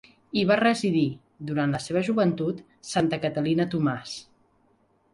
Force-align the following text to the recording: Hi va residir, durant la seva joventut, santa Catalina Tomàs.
Hi 0.39 0.43
va 0.51 0.55
residir, 0.59 1.03
durant 1.51 1.77
la 1.77 1.83
seva 1.85 2.03
joventut, 2.09 2.65
santa 2.95 3.23
Catalina 3.27 3.71
Tomàs. 3.75 4.21